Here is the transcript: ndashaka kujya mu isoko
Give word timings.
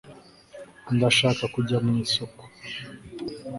ndashaka 0.95 1.43
kujya 1.53 1.77
mu 1.85 1.91
isoko 2.03 2.43